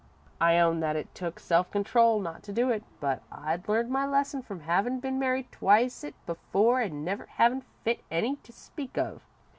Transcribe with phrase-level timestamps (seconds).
[0.41, 4.07] I own that it took self control not to do it, but I'd learned my
[4.07, 9.21] lesson from havin' been married twicet before an' never havin' fit any to speak of.